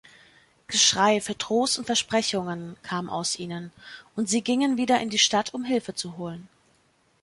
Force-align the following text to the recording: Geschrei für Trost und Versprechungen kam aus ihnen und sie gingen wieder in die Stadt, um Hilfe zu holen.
Geschrei 0.65 1.21
für 1.21 1.37
Trost 1.37 1.77
und 1.77 1.85
Versprechungen 1.85 2.75
kam 2.81 3.07
aus 3.07 3.37
ihnen 3.37 3.71
und 4.15 4.27
sie 4.27 4.41
gingen 4.41 4.75
wieder 4.75 4.99
in 4.99 5.11
die 5.11 5.19
Stadt, 5.19 5.53
um 5.53 5.63
Hilfe 5.63 5.93
zu 5.93 6.17
holen. 6.17 6.49